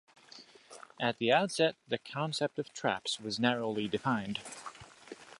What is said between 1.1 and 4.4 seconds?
the outset, the concept of traps was narrowly defined.